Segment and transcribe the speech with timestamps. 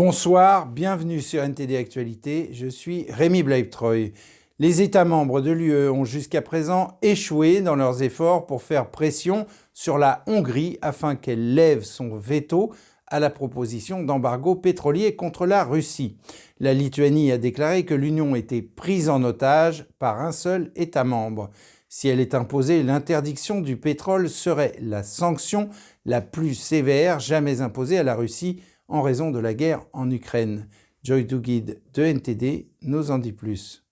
[0.00, 4.12] Bonsoir, bienvenue sur NTD Actualité, je suis Rémi Bleibtreuil.
[4.60, 9.48] Les États membres de l'UE ont jusqu'à présent échoué dans leurs efforts pour faire pression
[9.74, 12.72] sur la Hongrie afin qu'elle lève son veto
[13.08, 16.16] à la proposition d'embargo pétrolier contre la Russie.
[16.60, 21.50] La Lituanie a déclaré que l'Union était prise en otage par un seul État membre.
[21.88, 25.70] Si elle est imposée, l'interdiction du pétrole serait la sanction
[26.04, 30.66] la plus sévère jamais imposée à la Russie en raison de la guerre en Ukraine.
[31.04, 33.84] Joy Dugid de NTD nous en dit plus.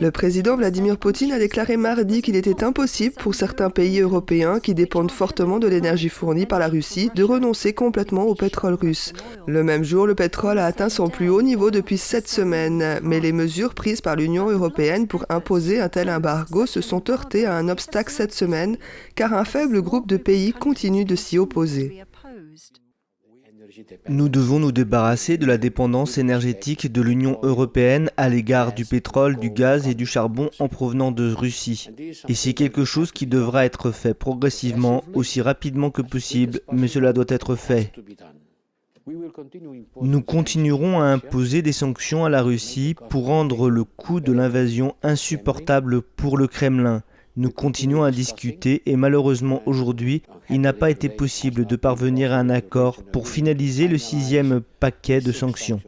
[0.00, 4.74] Le président Vladimir Poutine a déclaré mardi qu'il était impossible pour certains pays européens qui
[4.74, 9.12] dépendent fortement de l'énergie fournie par la Russie de renoncer complètement au pétrole russe.
[9.46, 13.20] Le même jour, le pétrole a atteint son plus haut niveau depuis sept semaines, mais
[13.20, 17.54] les mesures prises par l'Union européenne pour imposer un tel embargo se sont heurtées à
[17.54, 18.78] un obstacle cette semaine,
[19.14, 22.02] car un faible groupe de pays continue de s'y opposer.
[24.08, 29.36] Nous devons nous débarrasser de la dépendance énergétique de l'Union européenne à l'égard du pétrole,
[29.36, 31.88] du gaz et du charbon en provenant de Russie.
[32.28, 37.12] Et c'est quelque chose qui devra être fait progressivement, aussi rapidement que possible, mais cela
[37.12, 37.92] doit être fait.
[40.00, 44.94] Nous continuerons à imposer des sanctions à la Russie pour rendre le coût de l'invasion
[45.02, 47.02] insupportable pour le Kremlin.
[47.34, 52.36] Nous continuons à discuter et malheureusement aujourd'hui, il n'a pas été possible de parvenir à
[52.36, 55.80] un accord pour finaliser le sixième paquet de sanctions.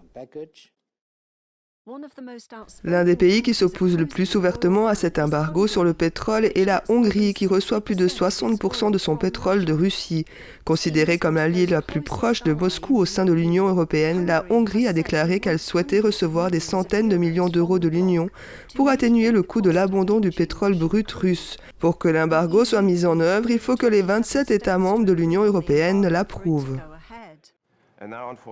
[2.82, 6.64] L'un des pays qui s'oppose le plus ouvertement à cet embargo sur le pétrole est
[6.64, 10.24] la Hongrie, qui reçoit plus de 60% de son pétrole de Russie.
[10.64, 14.88] Considérée comme l'allié la plus proche de Moscou au sein de l'Union européenne, la Hongrie
[14.88, 18.30] a déclaré qu'elle souhaitait recevoir des centaines de millions d'euros de l'Union
[18.74, 21.58] pour atténuer le coût de l'abandon du pétrole brut russe.
[21.80, 25.12] Pour que l'embargo soit mis en œuvre, il faut que les 27 États membres de
[25.12, 26.78] l'Union européenne l'approuvent.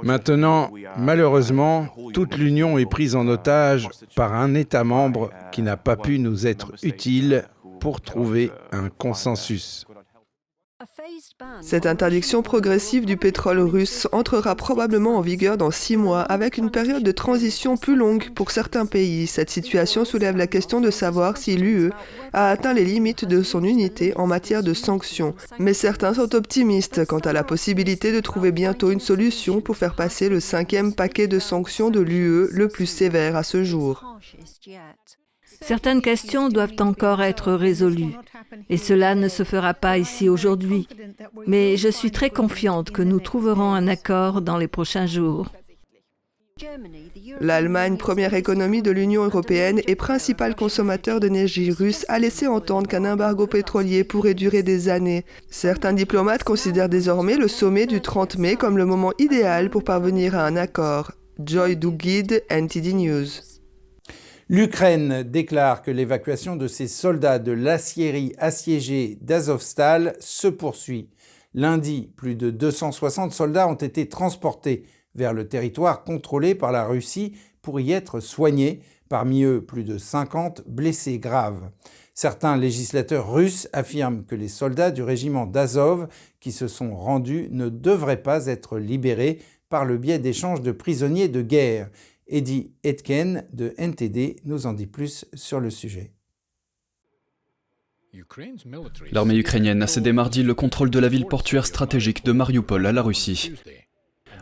[0.03, 5.97] Maintenant, malheureusement, toute l'Union est prise en otage par un État membre qui n'a pas
[5.97, 7.45] pu nous être utile
[7.81, 9.87] pour trouver un consensus.
[11.61, 16.71] Cette interdiction progressive du pétrole russe entrera probablement en vigueur dans six mois, avec une
[16.71, 19.27] période de transition plus longue pour certains pays.
[19.27, 21.93] Cette situation soulève la question de savoir si l'UE
[22.33, 25.35] a atteint les limites de son unité en matière de sanctions.
[25.59, 29.95] Mais certains sont optimistes quant à la possibilité de trouver bientôt une solution pour faire
[29.95, 34.05] passer le cinquième paquet de sanctions de l'UE le plus sévère à ce jour.
[35.63, 38.15] Certaines questions doivent encore être résolues
[38.69, 40.89] et cela ne se fera pas ici aujourd'hui.
[41.47, 45.49] Mais je suis très confiante que nous trouverons un accord dans les prochains jours.
[47.41, 53.11] L'Allemagne, première économie de l'Union européenne et principal consommateur d'énergie russe, a laissé entendre qu'un
[53.11, 55.25] embargo pétrolier pourrait durer des années.
[55.51, 60.37] Certains diplomates considèrent désormais le sommet du 30 mai comme le moment idéal pour parvenir
[60.37, 61.13] à un accord.
[61.45, 63.52] Joy Dugid, NTD News.
[64.53, 71.09] L'Ukraine déclare que l'évacuation de ses soldats de l'aciérie assiégée d'Azovstal se poursuit.
[71.55, 77.33] Lundi, plus de 260 soldats ont été transportés vers le territoire contrôlé par la Russie
[77.63, 81.71] pour y être soignés, parmi eux plus de 50 blessés graves.
[82.13, 86.09] Certains législateurs russes affirment que les soldats du régiment d'Azov
[86.41, 89.39] qui se sont rendus ne devraient pas être libérés
[89.71, 91.89] par le biais d'échanges de prisonniers de guerre.
[92.33, 96.15] Eddie Etken de NTD nous en dit plus sur le sujet.
[99.11, 102.93] L'armée ukrainienne a cédé mardi le contrôle de la ville portuaire stratégique de Mariupol à
[102.93, 103.53] la Russie,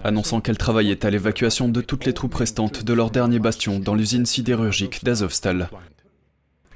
[0.05, 3.97] annonçant qu'elle travaillait à l'évacuation de toutes les troupes restantes de leur dernier bastion dans
[3.97, 5.69] l'usine sidérurgique d'Azovstal.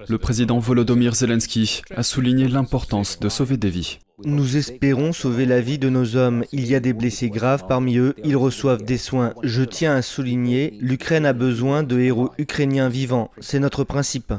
[0.09, 3.99] Le président Volodymyr Zelensky a souligné l'importance de sauver des vies.
[4.23, 6.45] Nous espérons sauver la vie de nos hommes.
[6.53, 9.35] Il y a des blessés graves parmi eux, ils reçoivent des soins.
[9.43, 13.33] Je tiens à souligner, l'Ukraine a besoin de héros ukrainiens vivants.
[13.41, 14.33] C'est notre principe.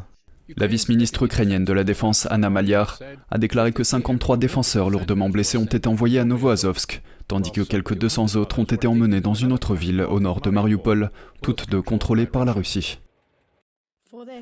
[0.55, 2.99] La vice-ministre ukrainienne de la Défense, Anna Maliar,
[3.29, 7.97] a déclaré que 53 défenseurs lourdement blessés ont été envoyés à Novoazovsk, tandis que quelques
[7.97, 11.11] 200 autres ont été emmenés dans une autre ville au nord de Mariupol,
[11.41, 12.99] toutes deux contrôlées par la Russie.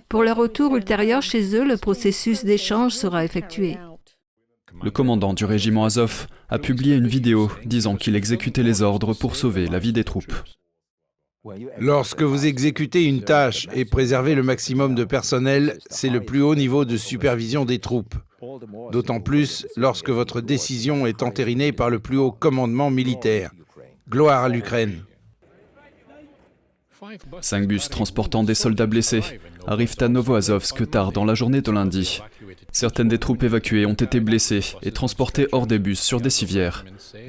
[0.09, 3.77] Pour leur retour ultérieur chez eux, le processus d'échange sera effectué.
[4.81, 9.35] Le commandant du régiment Azov a publié une vidéo disant qu'il exécutait les ordres pour
[9.35, 10.33] sauver la vie des troupes.
[11.77, 16.55] Lorsque vous exécutez une tâche et préservez le maximum de personnel, c'est le plus haut
[16.55, 18.15] niveau de supervision des troupes.
[18.91, 23.51] D'autant plus lorsque votre décision est entérinée par le plus haut commandement militaire.
[24.09, 25.03] Gloire à l'Ukraine.
[27.41, 29.21] Cinq bus transportant des soldats blessés
[29.67, 32.21] arrivent à Novoazovsk tard dans la journée de lundi.
[32.71, 36.85] Certaines des troupes évacuées ont été blessées et transportées hors des bus sur des civières.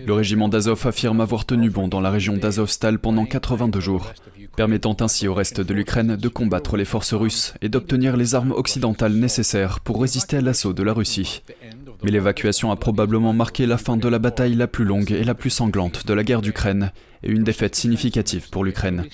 [0.07, 4.13] Le régiment d'Azov affirme avoir tenu bon dans la région d'Azovstal pendant 82 jours,
[4.57, 8.53] permettant ainsi au reste de l'Ukraine de combattre les forces russes et d'obtenir les armes
[8.53, 11.43] occidentales nécessaires pour résister à l'assaut de la Russie.
[12.03, 15.35] Mais l'évacuation a probablement marqué la fin de la bataille la plus longue et la
[15.35, 16.93] plus sanglante de la guerre d'Ukraine
[17.25, 19.05] et une défaite significative pour l'Ukraine.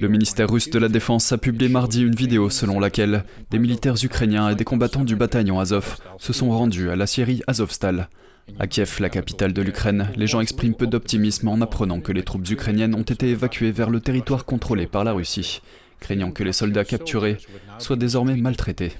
[0.00, 4.02] Le ministère russe de la Défense a publié mardi une vidéo selon laquelle des militaires
[4.02, 8.08] ukrainiens et des combattants du bataillon Azov se sont rendus à la Syrie Azovstal.
[8.58, 12.22] À Kiev, la capitale de l'Ukraine, les gens expriment peu d'optimisme en apprenant que les
[12.22, 15.60] troupes ukrainiennes ont été évacuées vers le territoire contrôlé par la Russie,
[16.00, 17.36] craignant que les soldats capturés
[17.78, 18.92] soient désormais maltraités.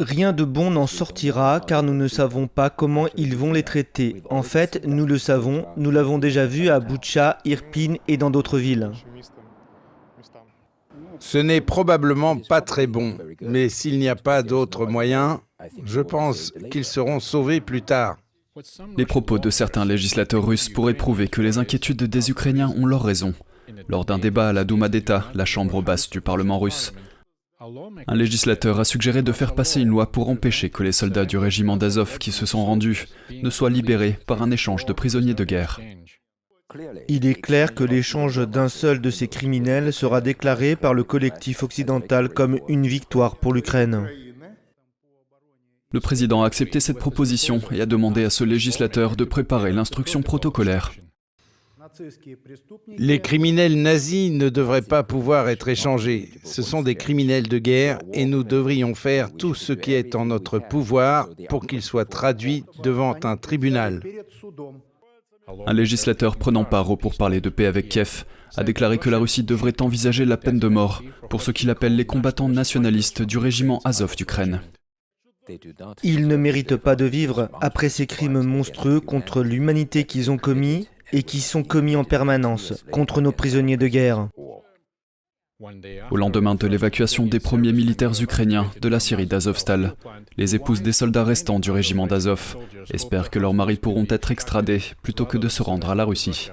[0.00, 4.22] Rien de bon n'en sortira car nous ne savons pas comment ils vont les traiter.
[4.30, 8.58] En fait, nous le savons, nous l'avons déjà vu à Butcha, Irpin et dans d'autres
[8.58, 8.90] villes.
[11.20, 15.38] Ce n'est probablement pas très bon, mais s'il n'y a pas d'autres moyens,
[15.84, 18.16] je pense qu'ils seront sauvés plus tard.
[18.96, 23.02] Les propos de certains législateurs russes pourraient prouver que les inquiétudes des Ukrainiens ont leur
[23.02, 23.34] raison.
[23.88, 26.92] Lors d'un débat à la Douma d'État, la chambre basse du Parlement russe,
[27.60, 31.38] un législateur a suggéré de faire passer une loi pour empêcher que les soldats du
[31.38, 35.44] régiment d'Azov qui se sont rendus ne soient libérés par un échange de prisonniers de
[35.44, 35.80] guerre.
[37.08, 41.64] Il est clair que l'échange d'un seul de ces criminels sera déclaré par le collectif
[41.64, 44.08] occidental comme une victoire pour l'Ukraine.
[45.92, 50.22] Le président a accepté cette proposition et a demandé à ce législateur de préparer l'instruction
[50.22, 50.92] protocolaire.
[52.98, 56.30] Les criminels nazis ne devraient pas pouvoir être échangés.
[56.44, 60.26] Ce sont des criminels de guerre et nous devrions faire tout ce qui est en
[60.26, 64.02] notre pouvoir pour qu'ils soient traduits devant un tribunal.
[65.66, 68.24] Un législateur prenant part au pourparlers de paix avec Kiev
[68.56, 71.96] a déclaré que la Russie devrait envisager la peine de mort pour ce qu'il appelle
[71.96, 74.60] les combattants nationalistes du régiment Azov d'Ukraine.
[76.02, 80.88] Ils ne méritent pas de vivre après ces crimes monstrueux contre l'humanité qu'ils ont commis
[81.12, 84.28] et qui sont commis en permanence contre nos prisonniers de guerre.
[86.10, 89.94] Au lendemain de l'évacuation des premiers militaires ukrainiens de la Syrie d'Azovstal,
[90.36, 92.56] les épouses des soldats restants du régiment d'Azov
[92.92, 96.50] espèrent que leurs maris pourront être extradés plutôt que de se rendre à la Russie.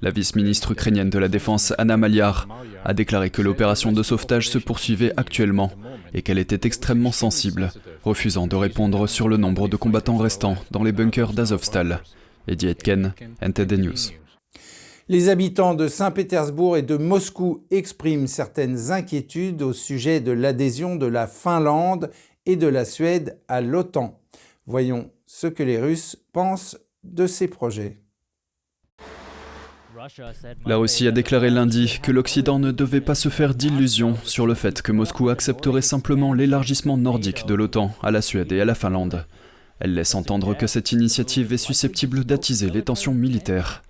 [0.00, 2.48] La vice-ministre ukrainienne de la Défense, Anna Maliar,
[2.86, 5.70] a déclaré que l'opération de sauvetage se poursuivait actuellement
[6.14, 7.70] et qu'elle était extrêmement sensible,
[8.02, 12.00] refusant de répondre sur le nombre de combattants restants dans les bunkers d'Azovstal.
[12.48, 14.12] Eddie Etken, NTD News.
[15.08, 21.06] Les habitants de Saint-Pétersbourg et de Moscou expriment certaines inquiétudes au sujet de l'adhésion de
[21.06, 22.10] la Finlande
[22.46, 24.20] et de la Suède à l'OTAN.
[24.66, 27.98] Voyons ce que les Russes pensent de ces projets.
[30.66, 34.54] La Russie a déclaré lundi que l'Occident ne devait pas se faire d'illusions sur le
[34.54, 38.74] fait que Moscou accepterait simplement l'élargissement nordique de l'OTAN à la Suède et à la
[38.74, 39.26] Finlande.
[39.84, 43.82] Elle laisse entendre que cette initiative est susceptible d'attiser les tensions militaires.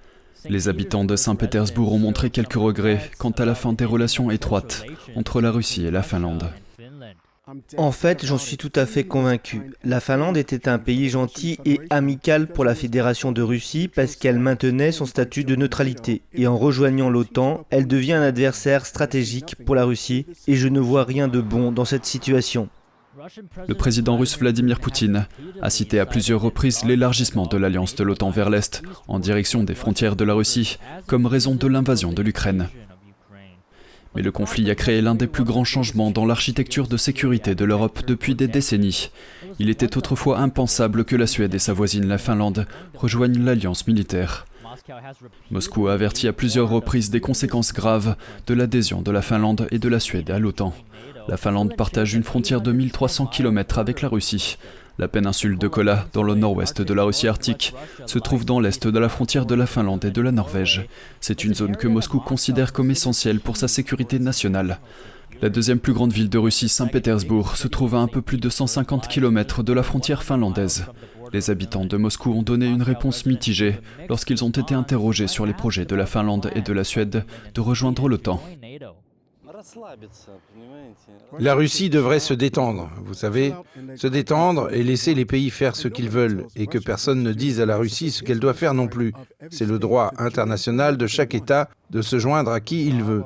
[0.48, 4.86] Les habitants de Saint-Pétersbourg ont montré quelques regrets quant à la fin des relations étroites
[5.16, 6.48] entre la Russie et la Finlande.
[7.76, 9.70] En fait, j'en suis tout à fait convaincu.
[9.84, 14.38] La Finlande était un pays gentil et amical pour la Fédération de Russie parce qu'elle
[14.38, 16.22] maintenait son statut de neutralité.
[16.32, 20.80] Et en rejoignant l'OTAN, elle devient un adversaire stratégique pour la Russie et je ne
[20.80, 22.70] vois rien de bon dans cette situation.
[23.69, 25.26] Le président russe Vladimir Poutine
[25.61, 29.75] a cité à plusieurs reprises l'élargissement de l'alliance de l'OTAN vers l'Est en direction des
[29.75, 32.69] frontières de la Russie comme raison de l'invasion de l'Ukraine.
[34.14, 37.64] Mais le conflit a créé l'un des plus grands changements dans l'architecture de sécurité de
[37.64, 39.11] l'Europe depuis des décennies.
[39.59, 44.47] Il était autrefois impensable que la Suède et sa voisine la Finlande rejoignent l'alliance militaire.
[45.50, 48.16] Moscou a averti à plusieurs reprises des conséquences graves
[48.47, 50.75] de l'adhésion de la Finlande et de la Suède à l'OTAN.
[51.29, 54.57] La Finlande partage une frontière de 1300 km avec la Russie.
[54.99, 57.75] La péninsule de Kola, dans le nord-ouest de la Russie arctique,
[58.07, 60.87] se trouve dans l'est de la frontière de la Finlande et de la Norvège.
[61.21, 64.81] C'est une zone que Moscou considère comme essentielle pour sa sécurité nationale.
[65.41, 68.49] La deuxième plus grande ville de Russie, Saint-Pétersbourg, se trouve à un peu plus de
[68.49, 70.87] 150 km de la frontière finlandaise.
[71.33, 75.55] Les habitants de Moscou ont donné une réponse mitigée lorsqu'ils ont été interrogés sur les
[75.55, 77.25] projets de la Finlande et de la Suède
[77.55, 78.41] de rejoindre l'OTAN.
[81.38, 83.54] La Russie devrait se détendre, vous savez,
[83.97, 87.61] se détendre et laisser les pays faire ce qu'ils veulent, et que personne ne dise
[87.61, 89.12] à la Russie ce qu'elle doit faire non plus.
[89.50, 93.25] C'est le droit international de chaque État de se joindre à qui il veut.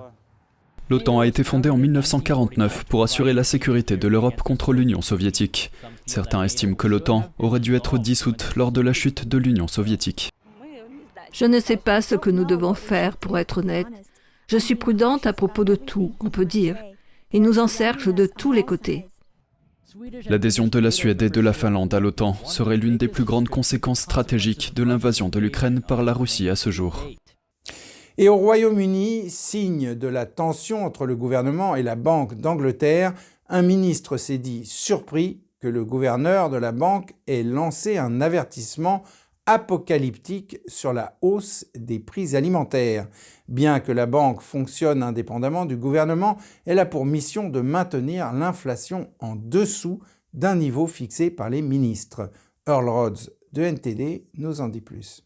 [0.88, 5.73] L'OTAN a été fondée en 1949 pour assurer la sécurité de l'Europe contre l'Union soviétique.
[6.07, 10.31] Certains estiment que l'OTAN aurait dû être dissoute lors de la chute de l'Union soviétique.
[11.33, 13.88] Je ne sais pas ce que nous devons faire, pour être honnête.
[14.49, 16.76] Je suis prudente à propos de tout, on peut dire.
[17.33, 19.09] Ils nous encerclent de tous les côtés.
[20.29, 23.49] L'adhésion de la Suède et de la Finlande à l'OTAN serait l'une des plus grandes
[23.49, 27.09] conséquences stratégiques de l'invasion de l'Ukraine par la Russie à ce jour.
[28.19, 33.15] Et au Royaume-Uni, signe de la tension entre le gouvernement et la Banque d'Angleterre,
[33.49, 39.03] un ministre s'est dit surpris que le gouverneur de la banque ait lancé un avertissement
[39.47, 43.09] apocalyptique sur la hausse des prix alimentaires.
[43.49, 46.37] Bien que la banque fonctionne indépendamment du gouvernement,
[46.67, 50.00] elle a pour mission de maintenir l'inflation en dessous
[50.35, 52.31] d'un niveau fixé par les ministres.
[52.67, 55.25] Earl Rhodes de NTD nous en dit plus.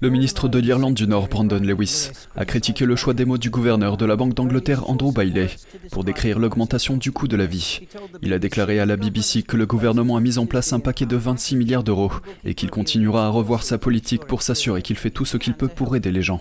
[0.00, 3.50] Le ministre de l'Irlande du Nord, Brandon Lewis, a critiqué le choix des mots du
[3.50, 5.48] gouverneur de la Banque d'Angleterre, Andrew Bailey,
[5.90, 7.80] pour décrire l'augmentation du coût de la vie.
[8.22, 11.04] Il a déclaré à la BBC que le gouvernement a mis en place un paquet
[11.04, 12.12] de 26 milliards d'euros
[12.44, 15.66] et qu'il continuera à revoir sa politique pour s'assurer qu'il fait tout ce qu'il peut
[15.66, 16.40] pour aider les gens.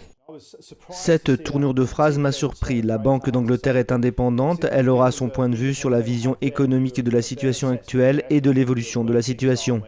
[0.92, 2.84] Cette tournure de phrase m'a surpris.
[2.84, 7.04] La Banque d'Angleterre est indépendante, elle aura son point de vue sur la vision économique
[7.04, 9.82] de la situation actuelle et de l'évolution de la situation.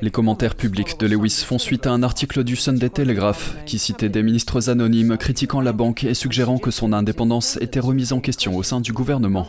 [0.00, 4.08] Les commentaires publics de Lewis font suite à un article du Sunday Telegraph qui citait
[4.08, 8.56] des ministres anonymes critiquant la banque et suggérant que son indépendance était remise en question
[8.56, 9.48] au sein du gouvernement.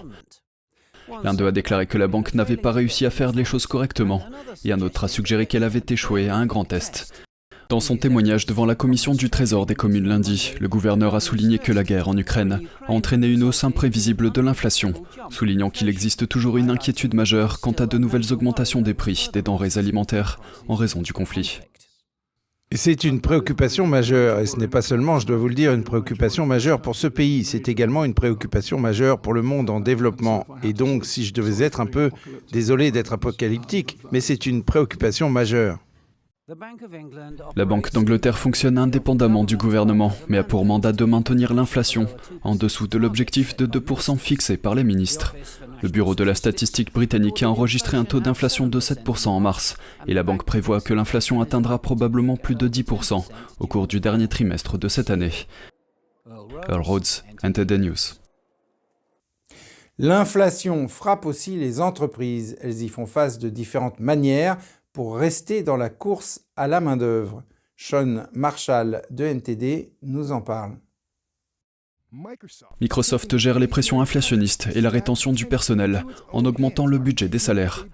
[1.23, 4.21] L'un d'eux a déclaré que la banque n'avait pas réussi à faire les choses correctement,
[4.63, 7.27] et un autre a suggéré qu'elle avait échoué à un grand test.
[7.69, 11.59] Dans son témoignage devant la commission du Trésor des communes lundi, le gouverneur a souligné
[11.59, 14.91] que la guerre en Ukraine a entraîné une hausse imprévisible de l'inflation,
[15.29, 19.43] soulignant qu'il existe toujours une inquiétude majeure quant à de nouvelles augmentations des prix des
[19.43, 21.59] denrées alimentaires en raison du conflit.
[22.73, 25.83] C'est une préoccupation majeure, et ce n'est pas seulement, je dois vous le dire, une
[25.83, 30.47] préoccupation majeure pour ce pays, c'est également une préoccupation majeure pour le monde en développement.
[30.63, 32.09] Et donc, si je devais être un peu,
[32.51, 35.77] désolé d'être apocalyptique, mais c'est une préoccupation majeure.
[37.55, 42.07] La Banque d'Angleterre fonctionne indépendamment du gouvernement, mais a pour mandat de maintenir l'inflation
[42.41, 45.35] en dessous de l'objectif de 2% fixé par les ministres.
[45.83, 49.77] Le Bureau de la statistique britannique a enregistré un taux d'inflation de 7% en mars,
[50.07, 53.25] et la banque prévoit que l'inflation atteindra probablement plus de 10%
[53.59, 55.33] au cours du dernier trimestre de cette année.
[56.67, 57.95] Earl Rhodes, News.
[60.01, 62.57] L'inflation frappe aussi les entreprises.
[62.61, 64.57] Elles y font face de différentes manières
[64.93, 67.43] pour rester dans la course à la main-d'œuvre.
[67.75, 70.77] Sean Marshall de NTD nous en parle.
[72.81, 77.37] Microsoft gère les pressions inflationnistes et la rétention du personnel en augmentant le budget des
[77.37, 77.85] salaires.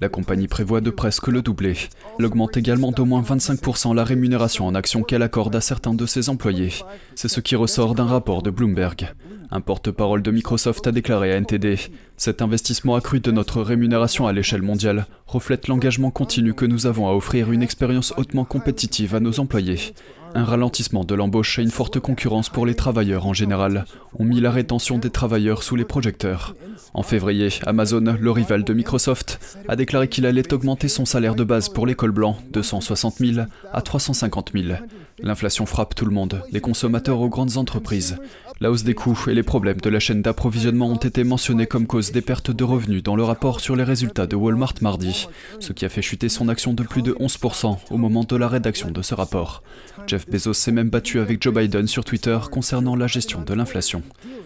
[0.00, 1.74] La compagnie prévoit de presque le doubler.
[2.18, 6.06] Elle augmente également d'au moins 25% la rémunération en actions qu'elle accorde à certains de
[6.06, 6.72] ses employés.
[7.16, 9.12] C'est ce qui ressort d'un rapport de Bloomberg.
[9.50, 11.76] Un porte-parole de Microsoft a déclaré à NTD
[12.16, 17.08] Cet investissement accru de notre rémunération à l'échelle mondiale reflète l'engagement continu que nous avons
[17.08, 19.94] à offrir une expérience hautement compétitive à nos employés.
[20.36, 23.84] Un ralentissement de l'embauche et une forte concurrence pour les travailleurs en général
[24.18, 26.56] ont mis la rétention des travailleurs sous les projecteurs.
[26.92, 31.44] En février, Amazon, le rival de Microsoft, a déclaré qu'il allait augmenter son salaire de
[31.44, 34.74] base pour l'école blanc de 160 000 à 350 000.
[35.22, 38.16] L'inflation frappe tout le monde, des consommateurs aux grandes entreprises.
[38.60, 41.88] La hausse des coûts et les problèmes de la chaîne d'approvisionnement ont été mentionnés comme
[41.88, 45.26] cause des pertes de revenus dans le rapport sur les résultats de Walmart mardi,
[45.58, 48.46] ce qui a fait chuter son action de plus de 11% au moment de la
[48.46, 49.64] rédaction de ce rapport.
[50.06, 54.02] Jeff Bezos s'est même battu avec Joe Biden sur Twitter concernant la gestion de l'inflation.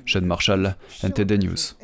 [0.06, 1.76] Sean Marshall, NTD News.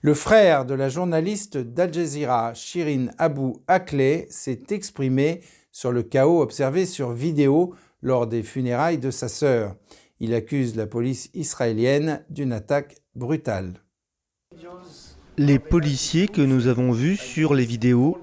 [0.00, 5.40] Le frère de la journaliste d'Al Jazeera, Shirin Abu Akleh, s'est exprimé
[5.72, 9.74] sur le chaos observé sur vidéo lors des funérailles de sa sœur.
[10.20, 13.74] Il accuse la police israélienne d'une attaque brutale.
[15.36, 18.18] Les policiers que nous avons vus sur les vidéos,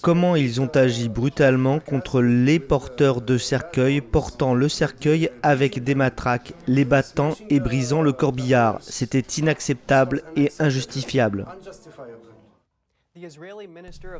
[0.00, 5.94] comment ils ont agi brutalement contre les porteurs de cercueils, portant le cercueil avec des
[5.94, 8.78] matraques, les battant et brisant le corbillard.
[8.80, 11.46] C'était inacceptable et injustifiable.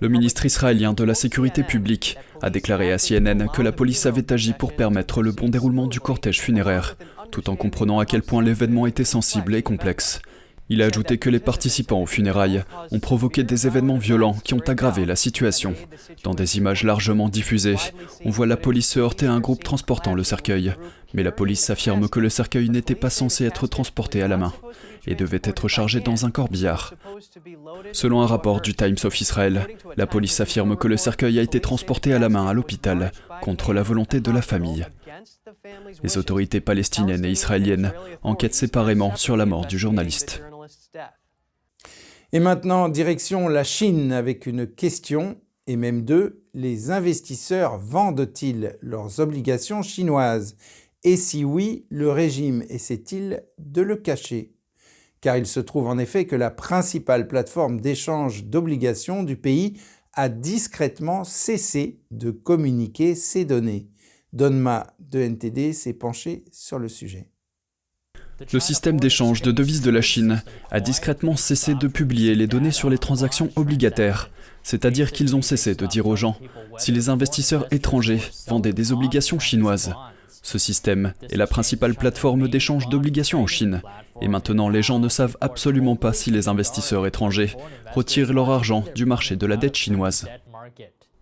[0.01, 4.33] Le ministre israélien de la Sécurité publique a déclaré à CNN que la police avait
[4.33, 6.97] agi pour permettre le bon déroulement du cortège funéraire,
[7.31, 10.21] tout en comprenant à quel point l'événement était sensible et complexe.
[10.69, 14.63] Il a ajouté que les participants aux funérailles ont provoqué des événements violents qui ont
[14.67, 15.75] aggravé la situation.
[16.25, 17.77] Dans des images largement diffusées,
[18.25, 20.75] on voit la police se heurter à un groupe transportant le cercueil,
[21.15, 24.53] mais la police affirme que le cercueil n'était pas censé être transporté à la main
[25.07, 26.95] et devait être chargé dans un corbillard.
[27.93, 31.61] Selon un rapport du Times of Israel, la police affirme que le cercueil a été
[31.61, 34.87] transporté à la main à l'hôpital contre la volonté de la famille.
[36.03, 37.93] Les autorités palestiniennes et israéliennes
[38.23, 40.43] enquêtent séparément sur la mort du journaliste.
[42.37, 46.45] Et maintenant, direction la Chine avec une question, et même deux.
[46.53, 50.55] les investisseurs vendent-ils leurs obligations chinoises?
[51.03, 54.53] Et si oui, le régime essaie-t-il de le cacher?
[55.23, 59.81] Car il se trouve en effet que la principale plateforme d'échange d'obligations du pays
[60.13, 63.89] a discrètement cessé de communiquer ces données.
[64.35, 67.31] Donma de NTD s'est penché sur le sujet.
[68.53, 72.71] Le système d'échange de devises de la Chine a discrètement cessé de publier les données
[72.71, 74.31] sur les transactions obligataires,
[74.63, 76.37] c'est-à-dire qu'ils ont cessé de dire aux gens
[76.77, 79.95] si les investisseurs étrangers vendaient des obligations chinoises.
[80.43, 83.81] Ce système est la principale plateforme d'échange d'obligations en Chine,
[84.21, 87.57] et maintenant les gens ne savent absolument pas si les investisseurs étrangers
[87.95, 90.27] retirent leur argent du marché de la dette chinoise.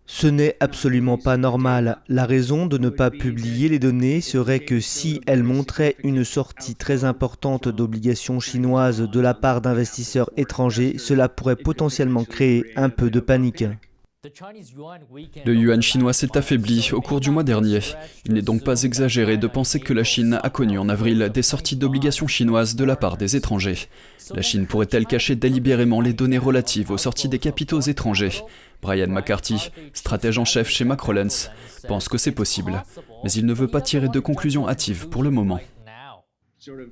[0.07, 1.99] Ce n'est absolument pas normal.
[2.09, 6.75] La raison de ne pas publier les données serait que si elles montraient une sortie
[6.75, 13.11] très importante d'obligations chinoises de la part d'investisseurs étrangers, cela pourrait potentiellement créer un peu
[13.11, 13.65] de panique.
[15.45, 17.81] Le yuan chinois s'est affaibli au cours du mois dernier.
[18.25, 21.43] Il n'est donc pas exagéré de penser que la Chine a connu en avril des
[21.43, 23.89] sorties d'obligations chinoises de la part des étrangers.
[24.35, 28.43] La Chine pourrait-elle cacher délibérément les données relatives aux sorties des capitaux étrangers?
[28.81, 31.51] Brian McCarthy, stratège en chef chez Macrolens,
[31.89, 32.83] pense que c'est possible,
[33.23, 35.61] mais il ne veut pas tirer de conclusions hâtives pour le moment.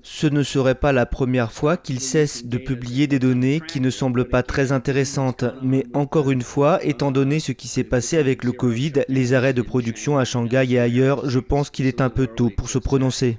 [0.03, 3.91] Ce ne serait pas la première fois qu'il cesse de publier des données qui ne
[3.91, 8.45] semblent pas très intéressantes, mais encore une fois, étant donné ce qui s'est passé avec
[8.45, 12.11] le Covid, les arrêts de production à Shanghai et ailleurs, je pense qu'il est un
[12.11, 13.39] peu tôt pour se prononcer.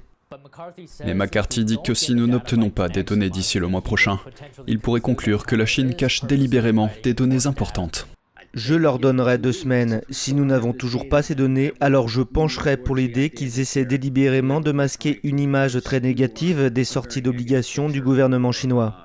[1.04, 4.18] Mais McCarthy dit que si nous n'obtenons pas des données d'ici le mois prochain,
[4.66, 8.08] il pourrait conclure que la Chine cache délibérément des données importantes.
[8.54, 10.00] Je leur donnerai deux semaines.
[10.10, 14.60] Si nous n'avons toujours pas ces données, alors je pencherai pour l'idée qu'ils essaient délibérément
[14.60, 18.96] de masquer une image très négative des sorties d'obligations du gouvernement chinois.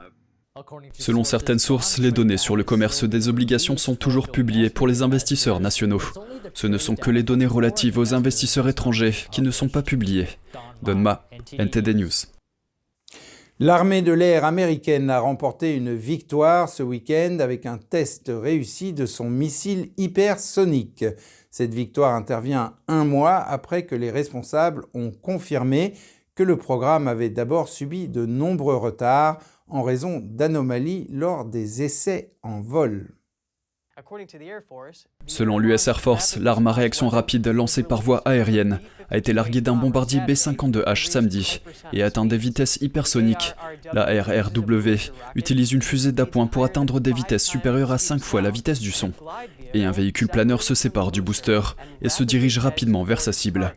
[0.93, 5.01] Selon certaines sources, les données sur le commerce des obligations sont toujours publiées pour les
[5.01, 6.01] investisseurs nationaux.
[6.53, 10.27] Ce ne sont que les données relatives aux investisseurs étrangers qui ne sont pas publiées.
[10.83, 11.27] Donma,
[11.57, 12.38] NTD News.
[13.61, 19.05] L'armée de l'air américaine a remporté une victoire ce week-end avec un test réussi de
[19.05, 21.03] son missile hypersonique.
[21.51, 25.93] Cette victoire intervient un mois après que les responsables ont confirmé
[26.35, 32.31] que le programme avait d'abord subi de nombreux retards en raison d'anomalies lors des essais
[32.43, 33.09] en vol.
[35.25, 39.61] Selon l'US Air Force, l'arme à réaction rapide lancée par voie aérienne a été larguée
[39.61, 41.61] d'un bombardier B-52H samedi
[41.93, 43.55] et atteint des vitesses hypersoniques.
[43.93, 48.51] La RRW utilise une fusée d'appoint pour atteindre des vitesses supérieures à 5 fois la
[48.51, 49.11] vitesse du son.
[49.73, 51.61] Et un véhicule planeur se sépare du booster
[52.01, 53.73] et se dirige rapidement vers sa cible.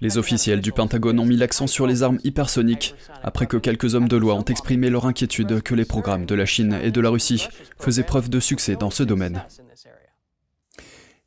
[0.00, 4.08] Les officiels du Pentagone ont mis l'accent sur les armes hypersoniques après que quelques hommes
[4.08, 7.10] de loi ont exprimé leur inquiétude que les programmes de la Chine et de la
[7.10, 9.42] Russie faisaient preuve de succès dans ce domaine.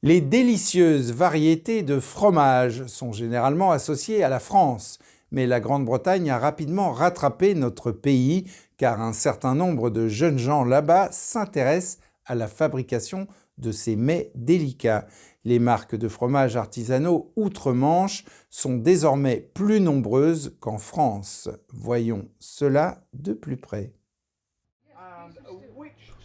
[0.04, 5.00] Les délicieuses variétés de fromage sont généralement associées à la France,
[5.32, 8.46] mais la Grande-Bretagne a rapidement rattrapé notre pays
[8.78, 14.32] car un certain nombre de jeunes gens là-bas s'intéressent à la fabrication de ces mets
[14.34, 15.06] délicats.
[15.43, 21.49] Les marques de fromage artisanaux outre-Manche sont désormais plus nombreuses qu'en France.
[21.69, 23.93] Voyons cela de plus près.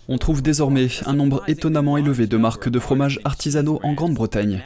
[0.08, 4.62] On trouve désormais un nombre étonnamment élevé de marques de fromage artisanaux en Grande-Bretagne.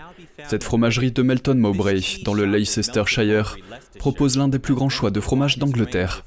[0.49, 3.57] Cette fromagerie de Melton Mowbray, dans le Leicestershire,
[3.99, 6.25] propose l'un des plus grands choix de fromage d'Angleterre.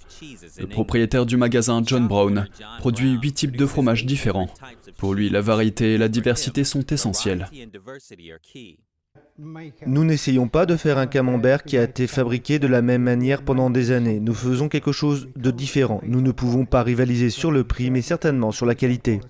[0.58, 2.48] Le propriétaire du magasin John Brown
[2.80, 4.50] produit huit types de fromages différents.
[4.98, 7.50] Pour lui, la variété et la diversité sont essentielles.
[9.88, 13.42] Nous n'essayons pas de faire un camembert qui a été fabriqué de la même manière
[13.42, 14.20] pendant des années.
[14.20, 16.02] Nous faisons quelque chose de différent.
[16.06, 19.22] Nous ne pouvons pas rivaliser sur le prix, mais certainement sur la qualité.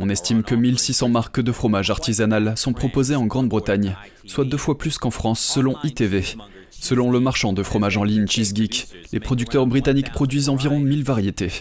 [0.00, 4.76] On estime que 1600 marques de fromage artisanal sont proposées en Grande-Bretagne, soit deux fois
[4.76, 6.24] plus qu'en France selon ITV.
[6.70, 11.52] Selon le marchand de fromage en ligne CheeseGeek, les producteurs britanniques produisent environ 1000 variétés.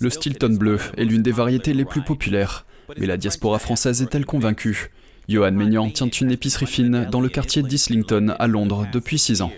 [0.00, 2.64] Le Stilton bleu est l'une des variétés les plus populaires,
[2.98, 4.90] mais la diaspora française est-elle convaincue?
[5.32, 9.50] Johan Maignan tient une épicerie fine dans le quartier d'Islington à Londres depuis 6 ans.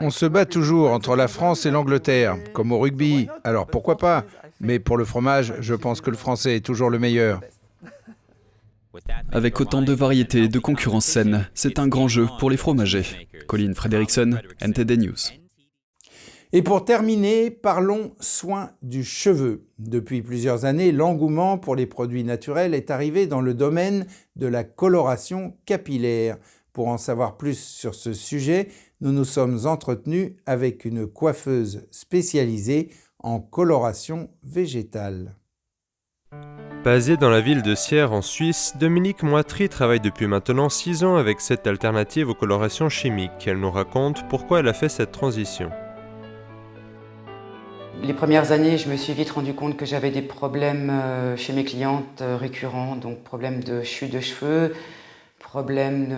[0.00, 4.24] On se bat toujours entre la France et l'Angleterre, comme au rugby, alors pourquoi pas?
[4.60, 7.42] Mais pour le fromage, je pense que le français est toujours le meilleur.
[9.30, 13.28] Avec autant de variétés et de concurrence saine, c'est un grand jeu pour les fromagers.
[13.48, 15.45] Colin Frederickson, NTD News.
[16.52, 19.66] Et pour terminer, parlons soins du cheveu.
[19.78, 24.06] Depuis plusieurs années, l'engouement pour les produits naturels est arrivé dans le domaine
[24.36, 26.38] de la coloration capillaire.
[26.72, 28.68] Pour en savoir plus sur ce sujet,
[29.00, 35.34] nous nous sommes entretenus avec une coiffeuse spécialisée en coloration végétale.
[36.84, 41.16] Basé dans la ville de Sierre en Suisse, Dominique Moitry travaille depuis maintenant 6 ans
[41.16, 43.46] avec cette alternative aux colorations chimiques.
[43.46, 45.70] Elle nous raconte pourquoi elle a fait cette transition.
[48.06, 51.52] Les premières années, je me suis vite rendu compte que j'avais des problèmes euh, chez
[51.52, 54.76] mes clientes euh, récurrents, donc problèmes de chute de cheveux,
[55.40, 56.14] problèmes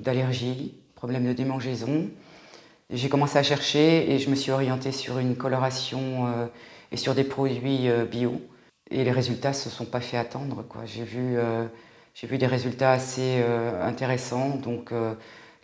[0.00, 2.08] d'allergie, problèmes de démangeaison.
[2.90, 6.46] J'ai commencé à chercher et je me suis orientée sur une coloration euh,
[6.92, 8.40] et sur des produits bio.
[8.92, 10.64] Et les résultats ne se sont pas fait attendre.
[10.84, 11.36] J'ai vu,
[12.22, 13.42] vu des résultats assez
[13.82, 14.58] intéressants.
[14.58, 14.92] Donc,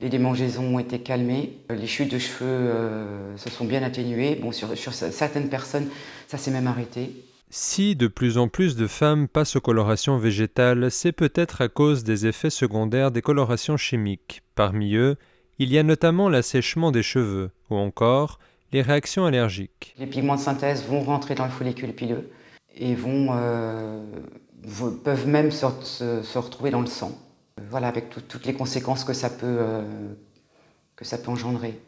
[0.00, 4.36] les démangeaisons ont été calmées, les chutes de cheveux euh, se sont bien atténuées.
[4.36, 5.88] Bon, sur, certaines personnes,
[6.28, 7.12] ça s'est même arrêté.
[7.48, 12.04] Si de plus en plus de femmes passent aux colorations végétales, c'est peut-être à cause
[12.04, 14.42] des effets secondaires des colorations chimiques.
[14.54, 15.16] Parmi eux,
[15.58, 18.38] il y a notamment l'assèchement des cheveux, ou encore
[18.72, 19.94] les réactions allergiques.
[19.98, 22.28] Les pigments de synthèse vont rentrer dans le follicule pileux
[22.76, 24.04] et vont, euh,
[25.04, 27.16] peuvent même se retrouver dans le sang
[27.70, 29.82] voilà, avec toutes les conséquences que ça, peut, euh,
[30.94, 31.80] que ça peut engendrer.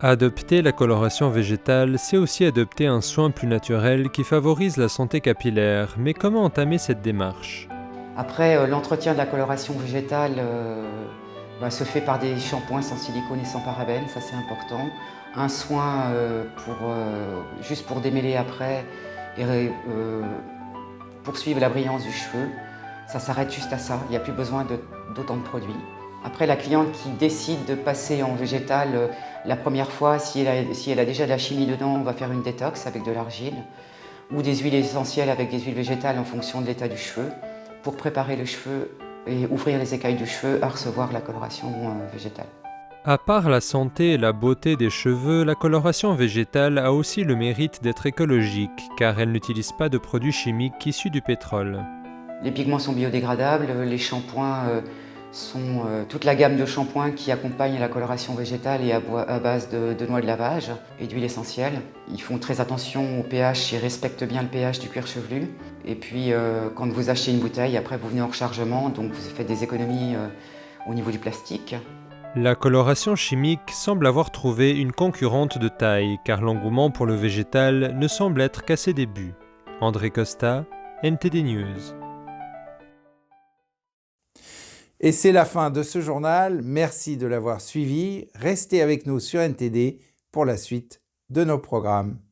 [0.00, 5.20] Adopter la coloration végétale, c'est aussi adopter un soin plus naturel qui favorise la santé
[5.20, 5.94] capillaire.
[5.98, 7.68] Mais comment entamer cette démarche?
[8.16, 10.84] Après, euh, l'entretien de la coloration végétale euh,
[11.60, 14.88] bah, se fait par des shampoings sans silicone et sans parabènes, ça c'est important.
[15.36, 16.12] Un soin
[16.64, 16.76] pour,
[17.60, 18.84] juste pour démêler après
[19.36, 19.42] et
[21.24, 22.46] poursuivre la brillance du cheveu.
[23.06, 24.66] Ça s'arrête juste à ça, il n'y a plus besoin
[25.14, 25.76] d'autant de, produits.
[26.24, 29.08] Après, la cliente qui décide de passer en végétal euh,
[29.44, 32.42] la première fois, si elle, a, déjà de la chimie dedans, on va faire une
[32.42, 33.54] détox avec de l'argile
[34.32, 37.30] ou des huiles essentielles avec des huiles végétales en fonction de l'état du cheveu
[37.82, 42.10] pour préparer le cheveu et ouvrir les écailles du cheveu à recevoir la coloration euh,
[42.10, 42.46] végétale.
[43.04, 47.36] À part la santé et la beauté des cheveux, la coloration végétale a aussi le
[47.36, 51.84] mérite d'être écologique car elle n'utilise pas de produits chimiques issus du pétrole.
[52.44, 54.80] Les pigments sont biodégradables, les shampoings euh,
[55.32, 59.00] sont euh, toute la gamme de shampoings qui accompagnent la coloration végétale et à,
[59.38, 61.80] base de, noix de lavage et d'huile essentielle.
[62.12, 65.48] Ils font très attention au pH, ils respectent bien le pH du cuir chevelu.
[65.86, 69.30] Et puis euh, quand vous achetez une bouteille, après vous venez en rechargement, donc vous
[69.34, 70.14] faites des économies
[70.86, 71.74] au niveau du plastique.
[72.36, 77.96] La coloration chimique semble avoir trouvé une concurrente de taille, car l'engouement pour le végétal
[77.96, 79.34] ne semble être qu'à ses débuts.
[79.80, 80.64] André Costa,
[81.02, 82.03] NTD News.
[85.00, 86.62] Et c'est la fin de ce journal.
[86.62, 88.26] Merci de l'avoir suivi.
[88.34, 89.98] Restez avec nous sur NTD
[90.30, 92.23] pour la suite de nos programmes.